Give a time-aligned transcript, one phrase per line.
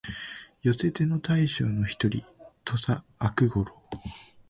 [0.63, 2.23] 寄せ手の大将の一人、
[2.65, 3.75] 土岐悪五郎